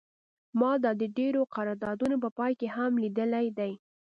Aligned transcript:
ما 0.59 0.71
دا 0.83 0.91
د 1.01 1.03
ډیرو 1.17 1.41
قراردادونو 1.55 2.15
په 2.23 2.29
پای 2.37 2.53
کې 2.59 2.67
هم 2.75 2.91
لیدلی 3.03 3.47
دی 3.57 3.73